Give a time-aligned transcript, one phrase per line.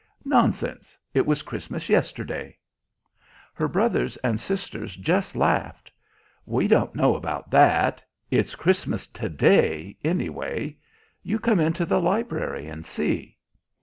[0.25, 0.97] "Nonsense!
[1.13, 2.57] It was Christmas yesterday."
[3.53, 5.91] Her brothers and sisters just laughed.
[6.47, 8.01] "We don't know about that.
[8.31, 10.77] It's Christmas to day, anyway.
[11.21, 13.37] You come into the library and see."